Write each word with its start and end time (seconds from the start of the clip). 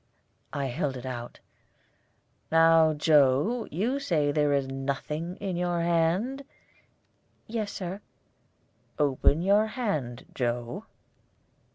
I 0.51 0.65
held 0.65 0.97
it 0.97 1.05
out. 1.05 1.41
"Now, 2.51 2.95
Joe, 2.95 3.67
you 3.69 3.99
say 3.99 4.25
that 4.29 4.33
there 4.33 4.51
is 4.51 4.67
nothing 4.67 5.35
in 5.35 5.55
your 5.57 5.81
hand?" 5.81 6.43
"Yes, 7.45 7.71
Sir." 7.71 8.01
"Open 8.97 9.43
your 9.43 9.67
hand, 9.67 10.25
Joe." 10.33 10.85